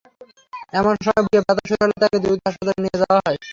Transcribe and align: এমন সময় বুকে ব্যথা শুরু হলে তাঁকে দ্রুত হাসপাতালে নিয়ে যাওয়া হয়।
এমন 0.73 0.93
সময় 0.99 1.23
বুকে 1.25 1.39
ব্যথা 1.39 1.63
শুরু 1.69 1.81
হলে 1.83 1.95
তাঁকে 2.01 2.17
দ্রুত 2.23 2.39
হাসপাতালে 2.45 2.79
নিয়ে 2.83 2.99
যাওয়া 3.01 3.19
হয়। 3.19 3.37